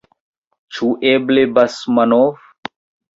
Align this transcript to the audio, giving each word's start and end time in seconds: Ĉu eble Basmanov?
Ĉu 0.77 0.87
eble 1.09 1.43
Basmanov? 1.57 2.41